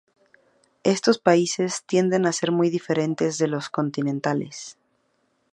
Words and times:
Estos 0.83 1.19
países 1.19 1.83
tienden 1.85 2.25
a 2.25 2.31
ser 2.33 2.51
muy 2.51 2.71
diferentes 2.71 3.37
de 3.37 3.45
los 3.47 3.65
países 3.65 3.69
continentales. 3.69 4.77